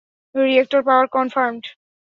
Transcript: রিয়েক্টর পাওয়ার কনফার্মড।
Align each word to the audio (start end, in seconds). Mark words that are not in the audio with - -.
রিয়েক্টর 0.35 0.81
পাওয়ার 0.87 1.07
কনফার্মড। 1.07 1.63